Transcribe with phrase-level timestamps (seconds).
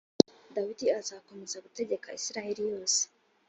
[0.55, 3.01] dawidi azakomeza gutegeka isirayeli yose.